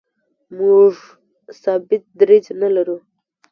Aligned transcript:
موږ 0.57 0.93
ثابت 1.63 2.03
دریځ 2.19 2.45
نه 2.61 2.69
لرو. 2.75 2.97